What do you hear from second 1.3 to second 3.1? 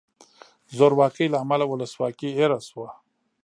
له امله ولسواکي هیره شوه.